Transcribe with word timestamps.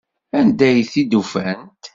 Anda 0.39 0.65
ay 0.67 0.81
t-id-ufant? 0.91 1.79